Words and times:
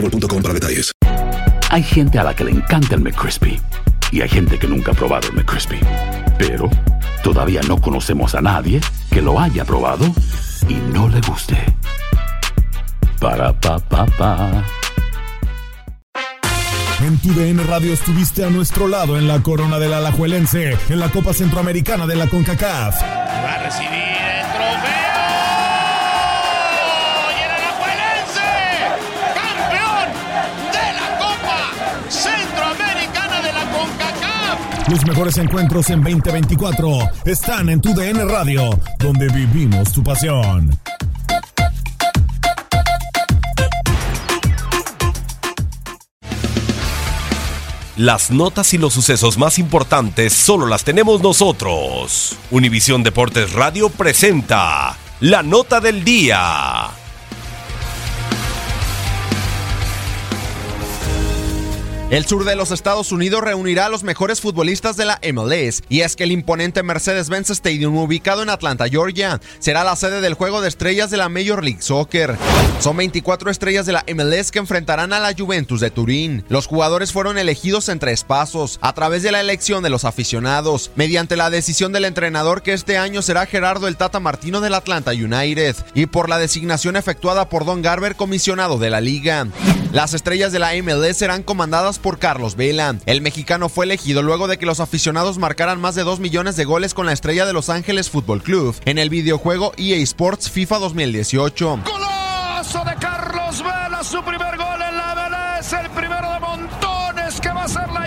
boostmobile.com 0.00 0.42
para 0.42 0.54
detalles. 0.54 0.92
Hay 1.70 1.82
gente 1.82 2.18
a 2.18 2.24
la 2.24 2.34
que 2.34 2.44
le 2.44 2.52
encanta 2.52 2.94
el 2.94 3.00
McCrispy 3.00 3.60
y 4.12 4.20
hay 4.20 4.28
gente 4.28 4.58
que 4.58 4.66
nunca 4.66 4.92
ha 4.92 4.94
probado 4.94 5.28
el 5.28 5.34
McCrispy. 5.34 5.80
Pero 6.38 6.70
todavía 7.22 7.60
no 7.62 7.80
conocemos 7.80 8.34
a 8.34 8.40
nadie 8.40 8.80
que 9.10 9.20
lo 9.20 9.40
haya 9.40 9.64
probado 9.64 10.06
y 10.68 10.74
no 10.92 11.08
le 11.08 11.20
guste. 11.20 11.56
Para 13.20 13.52
pa 13.58 13.78
pa 13.78 14.06
pa. 14.06 14.64
En 17.00 17.18
tu 17.18 17.32
DN 17.34 17.62
Radio 17.64 17.92
estuviste 17.92 18.44
a 18.44 18.50
nuestro 18.50 18.88
lado 18.88 19.18
en 19.18 19.28
la 19.28 19.42
corona 19.42 19.78
del 19.78 19.92
Alajuelense, 19.92 20.78
en 20.88 20.98
la 20.98 21.10
Copa 21.10 21.34
Centroamericana 21.34 22.06
de 22.06 22.16
la 22.16 22.26
CONCACAF. 22.26 23.25
Los 34.88 35.04
mejores 35.04 35.36
encuentros 35.38 35.90
en 35.90 36.00
2024 36.00 36.98
están 37.24 37.68
en 37.68 37.80
tu 37.80 37.92
DN 37.92 38.24
Radio, 38.24 38.70
donde 39.00 39.26
vivimos 39.28 39.92
tu 39.92 40.02
pasión. 40.02 40.70
Las 47.96 48.30
notas 48.30 48.74
y 48.74 48.78
los 48.78 48.92
sucesos 48.92 49.38
más 49.38 49.58
importantes 49.58 50.32
solo 50.32 50.66
las 50.66 50.84
tenemos 50.84 51.20
nosotros. 51.20 52.36
Univisión 52.52 53.02
Deportes 53.02 53.54
Radio 53.54 53.88
presenta 53.88 54.96
la 55.18 55.42
nota 55.42 55.80
del 55.80 56.04
día. 56.04 56.90
El 62.08 62.24
sur 62.24 62.44
de 62.44 62.54
los 62.54 62.70
Estados 62.70 63.10
Unidos 63.10 63.42
reunirá 63.42 63.86
a 63.86 63.88
los 63.88 64.04
mejores 64.04 64.40
futbolistas 64.40 64.96
de 64.96 65.06
la 65.06 65.20
MLS 65.32 65.82
y 65.88 66.02
es 66.02 66.14
que 66.14 66.22
el 66.22 66.30
imponente 66.30 66.84
Mercedes-Benz 66.84 67.50
Stadium 67.50 67.96
ubicado 67.96 68.44
en 68.44 68.48
Atlanta, 68.48 68.86
Georgia, 68.88 69.40
será 69.58 69.82
la 69.82 69.96
sede 69.96 70.20
del 70.20 70.34
juego 70.34 70.60
de 70.60 70.68
estrellas 70.68 71.10
de 71.10 71.16
la 71.16 71.28
Major 71.28 71.64
League 71.64 71.82
Soccer. 71.82 72.36
Son 72.78 72.96
24 72.96 73.50
estrellas 73.50 73.86
de 73.86 73.92
la 73.92 74.04
MLS 74.14 74.52
que 74.52 74.60
enfrentarán 74.60 75.12
a 75.12 75.18
la 75.18 75.34
Juventus 75.36 75.80
de 75.80 75.90
Turín. 75.90 76.44
Los 76.48 76.68
jugadores 76.68 77.10
fueron 77.10 77.38
elegidos 77.38 77.88
en 77.88 77.98
tres 77.98 78.22
pasos, 78.22 78.78
a 78.82 78.92
través 78.92 79.24
de 79.24 79.32
la 79.32 79.40
elección 79.40 79.82
de 79.82 79.90
los 79.90 80.04
aficionados, 80.04 80.92
mediante 80.94 81.34
la 81.34 81.50
decisión 81.50 81.90
del 81.90 82.04
entrenador 82.04 82.62
que 82.62 82.72
este 82.72 82.98
año 82.98 83.20
será 83.20 83.46
Gerardo 83.46 83.88
el 83.88 83.96
Tata 83.96 84.20
Martino 84.20 84.60
del 84.60 84.74
Atlanta 84.74 85.10
United 85.10 85.74
y 85.94 86.06
por 86.06 86.28
la 86.28 86.38
designación 86.38 86.94
efectuada 86.94 87.48
por 87.48 87.64
Don 87.64 87.82
Garber, 87.82 88.14
comisionado 88.14 88.78
de 88.78 88.90
la 88.90 89.00
liga. 89.00 89.48
Las 89.92 90.14
estrellas 90.14 90.52
de 90.52 90.58
la 90.58 90.72
MLS 90.82 91.16
serán 91.16 91.42
comandadas 91.42 91.95
por 91.98 92.18
Carlos 92.18 92.56
Vela. 92.56 92.96
El 93.06 93.20
mexicano 93.20 93.68
fue 93.68 93.84
elegido 93.84 94.22
luego 94.22 94.48
de 94.48 94.58
que 94.58 94.66
los 94.66 94.80
aficionados 94.80 95.38
marcaran 95.38 95.80
más 95.80 95.94
de 95.94 96.04
2 96.04 96.20
millones 96.20 96.56
de 96.56 96.64
goles 96.64 96.94
con 96.94 97.06
la 97.06 97.12
estrella 97.12 97.46
de 97.46 97.52
Los 97.52 97.70
Ángeles 97.70 98.10
Fútbol 98.10 98.42
Club 98.42 98.74
en 98.84 98.98
el 98.98 99.10
videojuego 99.10 99.72
EA 99.76 99.96
Sports 99.98 100.50
FIFA 100.50 100.78
2018. 100.78 101.80
Golazo 101.84 102.84
de 102.84 102.94
Carlos 102.96 103.58
Vela, 103.62 104.02
su 104.02 104.22
primer 104.22 104.56
gol 104.56 104.82
en 104.88 104.96
la 104.96 105.06
el 105.72 105.90
primero 105.90 106.30
de 106.32 106.40
montones 106.40 107.40
que 107.40 107.48
va 107.48 107.64
a 107.64 107.68
ser 107.68 107.88
la. 107.90 108.05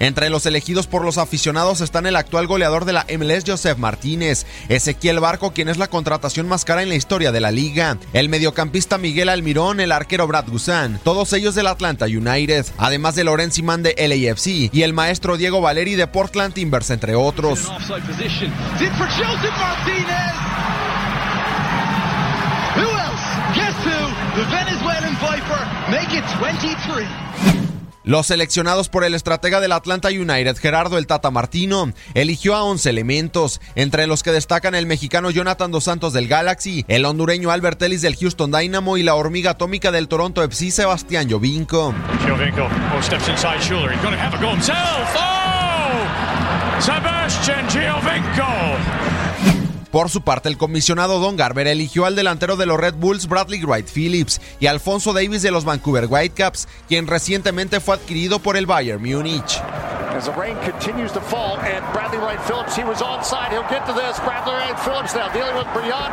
Entre 0.00 0.30
los 0.30 0.46
elegidos 0.46 0.86
por 0.86 1.04
los 1.04 1.18
aficionados 1.18 1.82
están 1.82 2.06
el 2.06 2.16
actual 2.16 2.46
goleador 2.46 2.86
de 2.86 2.94
la 2.94 3.06
MLS, 3.18 3.44
Joseph 3.46 3.76
Martínez, 3.76 4.46
Ezequiel 4.70 5.20
Barco, 5.20 5.52
quien 5.52 5.68
es 5.68 5.76
la 5.76 5.88
contratación 5.88 6.48
más 6.48 6.64
cara 6.64 6.82
en 6.82 6.88
la 6.88 6.94
historia 6.94 7.32
de 7.32 7.40
la 7.40 7.50
liga, 7.52 7.98
el 8.14 8.30
mediocampista 8.30 8.96
Miguel 8.96 9.28
Almirón, 9.28 9.78
el 9.78 9.92
arquero 9.92 10.26
Brad 10.26 10.48
Guzán, 10.48 10.98
todos 11.04 11.34
ellos 11.34 11.54
del 11.54 11.66
Atlanta 11.66 12.06
United, 12.06 12.64
además 12.78 13.14
de 13.14 13.24
Lorenz 13.24 13.54
Simán 13.54 13.82
de 13.82 13.94
LAFC 13.98 14.72
y 14.72 14.82
el 14.82 14.94
maestro 14.94 15.36
Diego 15.36 15.60
Valeri 15.60 15.96
de 15.96 16.06
Portland 16.06 16.54
Timbers, 16.54 16.88
entre 16.88 17.14
otros. 17.14 17.60
Los 28.02 28.28
seleccionados 28.28 28.88
por 28.88 29.04
el 29.04 29.14
estratega 29.14 29.60
del 29.60 29.72
Atlanta 29.72 30.08
United, 30.08 30.56
Gerardo 30.56 30.96
el 30.96 31.06
Tata 31.06 31.30
Martino, 31.30 31.92
eligió 32.14 32.56
a 32.56 32.64
11 32.64 32.88
elementos, 32.88 33.60
entre 33.74 34.06
los 34.06 34.22
que 34.22 34.32
destacan 34.32 34.74
el 34.74 34.86
mexicano 34.86 35.30
Jonathan 35.30 35.70
Dos 35.70 35.84
Santos 35.84 36.12
del 36.12 36.26
Galaxy, 36.26 36.84
el 36.88 37.04
hondureño 37.04 37.50
Albert 37.50 37.82
Ellis 37.82 38.02
del 38.02 38.16
Houston 38.16 38.50
Dynamo 38.50 38.96
y 38.96 39.02
la 39.02 39.14
hormiga 39.14 39.52
atómica 39.52 39.92
del 39.92 40.08
Toronto 40.08 40.42
FC, 40.42 40.70
Sebastián 40.70 41.30
Jovinko. 41.30 41.94
Giovinco 42.24 42.64
oh, 42.64 43.02
steps 43.02 43.28
inside 43.28 43.60
himself. 44.60 45.16
Oh! 45.16 46.80
Sebastian 46.80 47.68
Giovinco. 47.68 49.19
Por 49.90 50.08
su 50.08 50.22
parte, 50.22 50.48
el 50.48 50.56
comisionado 50.56 51.18
Don 51.18 51.36
Garber 51.36 51.66
eligió 51.66 52.06
al 52.06 52.14
delantero 52.14 52.56
de 52.56 52.66
los 52.66 52.78
Red 52.78 52.94
Bulls 52.94 53.26
Bradley 53.26 53.60
Wright 53.64 53.88
Phillips 53.92 54.40
y 54.60 54.66
Alfonso 54.66 55.12
Davis 55.12 55.42
de 55.42 55.50
los 55.50 55.64
Vancouver 55.64 56.06
Whitecaps, 56.08 56.68
quien 56.86 57.08
recientemente 57.08 57.80
fue 57.80 57.96
adquirido 57.96 58.38
por 58.38 58.56
el 58.56 58.66
Bayern 58.66 59.02
Múnich. 59.02 59.60
As 60.14 60.26
the 60.26 60.32
rain 60.32 60.56
continues 60.62 61.12
to 61.12 61.20
fall, 61.20 61.56
and 61.58 61.82
Bradley 61.92 62.18
Wright 62.18 62.40
Phillips, 62.42 62.76
he 62.76 62.84
was 62.84 63.00
onside. 63.00 63.50
He'll 63.50 63.66
get 63.70 63.86
to 63.86 63.94
this. 63.94 64.20
Bradley 64.20 64.54
Wright 64.54 64.78
Phillips 64.80 65.14
now 65.14 65.32
dealing 65.32 65.56
with 65.56 65.66
Briant. 65.72 66.12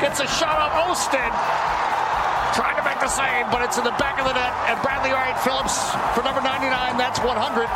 Gets 0.00 0.20
a 0.20 0.28
shot 0.28 0.56
on 0.56 0.70
Osted. 0.88 1.32
Trying 2.54 2.76
to 2.76 2.84
make 2.84 3.00
the 3.00 3.08
save, 3.08 3.50
but 3.50 3.60
it's 3.60 3.76
in 3.76 3.84
the 3.84 3.96
back 3.98 4.20
of 4.20 4.24
the 4.24 4.32
net. 4.32 4.52
And 4.68 4.80
Bradley 4.80 5.12
Wright 5.12 5.36
Phillips 5.40 5.90
for 6.14 6.22
number 6.22 6.40
99, 6.40 6.96
that's 6.96 7.20
100. 7.20 7.68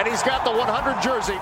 And 0.00 0.08
he's 0.08 0.22
got 0.22 0.44
the 0.44 0.50
100 0.50 1.02
jersey. 1.02 1.34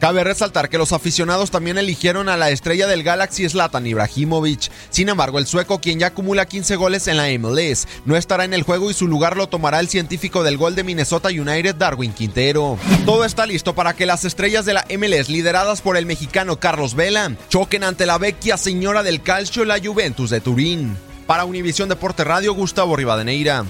Cabe 0.00 0.24
resaltar 0.24 0.70
que 0.70 0.78
los 0.78 0.92
aficionados 0.92 1.50
también 1.50 1.76
eligieron 1.76 2.30
a 2.30 2.38
la 2.38 2.48
estrella 2.48 2.86
del 2.86 3.02
Galaxy 3.02 3.46
Zlatan 3.46 3.86
Ibrahimovic. 3.86 4.70
Sin 4.88 5.10
embargo, 5.10 5.38
el 5.38 5.46
sueco, 5.46 5.82
quien 5.82 5.98
ya 5.98 6.06
acumula 6.08 6.46
15 6.46 6.76
goles 6.76 7.08
en 7.08 7.18
la 7.18 7.28
MLS, 7.38 7.86
no 8.06 8.16
estará 8.16 8.44
en 8.44 8.54
el 8.54 8.62
juego 8.62 8.90
y 8.90 8.94
su 8.94 9.06
lugar 9.06 9.36
lo 9.36 9.48
tomará 9.48 9.80
el 9.80 9.88
científico 9.88 10.42
del 10.44 10.56
gol 10.56 10.74
de 10.74 10.84
Minnesota 10.84 11.28
United, 11.28 11.74
Darwin 11.74 12.14
Quintero. 12.14 12.78
Todo 13.04 13.26
está 13.26 13.44
listo 13.44 13.74
para 13.74 13.94
que 13.94 14.06
las 14.06 14.24
estrellas 14.24 14.64
de 14.64 14.72
la 14.72 14.86
MLS, 14.96 15.28
lideradas 15.28 15.82
por 15.82 15.98
el 15.98 16.06
mexicano 16.06 16.58
Carlos 16.58 16.94
Vela, 16.94 17.32
choquen 17.50 17.84
ante 17.84 18.06
la 18.06 18.16
vecchia 18.16 18.56
señora 18.56 19.02
del 19.02 19.20
calcio, 19.20 19.66
la 19.66 19.78
Juventus 19.78 20.30
de 20.30 20.40
Turín. 20.40 20.96
Para 21.26 21.44
Univisión 21.44 21.90
Deporte 21.90 22.24
Radio, 22.24 22.54
Gustavo 22.54 22.96
Rivadeneira. 22.96 23.66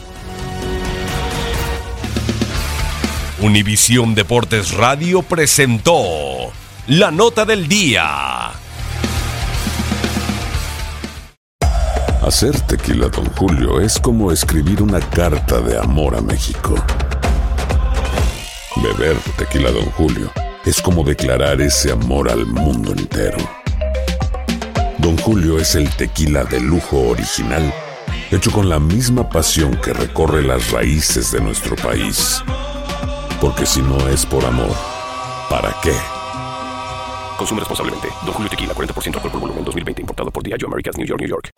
Univisión 3.47 4.17
Deportes 4.17 4.73
Radio 4.73 5.23
presentó 5.23 6.51
la 6.89 7.13
nota 7.13 7.45
del 7.45 7.69
día. 7.69 8.51
Hacer 12.23 12.61
tequila, 12.63 13.07
Don 13.07 13.27
Julio, 13.37 13.81
es 13.81 14.01
como 14.01 14.33
escribir 14.33 14.83
una 14.83 14.99
carta 14.99 15.61
de 15.61 15.79
amor 15.79 16.17
a 16.17 16.21
México. 16.21 16.75
Beber 18.83 19.17
tequila, 19.39 19.71
Don 19.71 19.87
Julio, 19.93 20.33
es 20.65 20.83
como 20.83 21.05
declarar 21.05 21.61
ese 21.61 21.93
amor 21.93 22.29
al 22.29 22.47
mundo 22.47 22.91
entero. 22.91 23.39
Don 24.99 25.17
Julio 25.19 25.61
es 25.61 25.77
el 25.77 25.89
tequila 25.91 26.43
de 26.43 26.59
lujo 26.59 26.99
original 27.11 27.73
hecho 28.31 28.51
con 28.51 28.69
la 28.69 28.81
misma 28.81 29.29
pasión 29.29 29.77
que 29.77 29.93
recorre 29.93 30.43
las 30.43 30.73
raíces 30.73 31.31
de 31.31 31.41
nuestro 31.41 31.77
país. 31.77 32.43
Porque 33.41 33.67
si 33.67 33.83
no 33.83 34.09
es 34.09 34.25
por 34.25 34.45
amor, 34.45 34.75
¿para 35.51 35.75
qué? 35.83 35.93
Consume 37.37 37.61
responsablemente. 37.61 38.09
Don 38.25 38.33
Julio 38.33 38.49
Tequila, 38.49 38.73
40% 38.75 39.15
alcohol 39.15 39.31
por 39.31 39.41
volumen, 39.41 39.65
2020. 39.65 40.03
Importado 40.03 40.31
por 40.31 40.43
Diageo 40.43 40.69
Americas, 40.69 40.97
New 40.97 41.07
York, 41.07 41.21
New 41.21 41.29
York. 41.29 41.51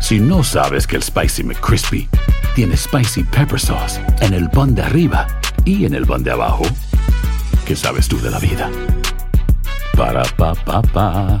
Si 0.00 0.20
no 0.20 0.44
sabes 0.44 0.86
que 0.86 0.96
el 0.96 1.02
Spicy 1.02 1.42
McCrispy 1.42 2.08
tiene 2.54 2.76
Spicy 2.76 3.24
Pepper 3.24 3.58
Sauce 3.58 4.00
en 4.20 4.34
el 4.34 4.50
pan 4.50 4.74
de 4.74 4.82
arriba 4.82 5.26
y 5.64 5.84
en 5.84 5.94
el 5.94 6.06
pan 6.06 6.22
de 6.22 6.30
abajo, 6.30 6.64
¿qué 7.66 7.74
sabes 7.74 8.08
tú 8.08 8.20
de 8.20 8.30
la 8.30 8.38
vida? 8.38 8.70
Para, 9.96 10.22
pa, 10.36 10.54
pa, 10.54 10.82
pa. 10.82 11.40